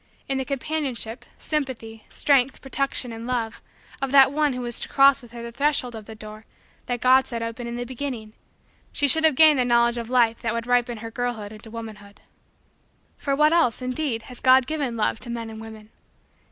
[0.27, 3.61] In the companionship, sympathy, strength, protection, and love,
[4.01, 6.43] of that one who was to cross with her the threshold of the door
[6.87, 8.33] that God set open in the beginning,
[8.91, 12.19] she should have gained the knowledge of life that would ripen her girlhood into womanhood.
[13.19, 15.91] For what else, indeed, has God given love to men and women?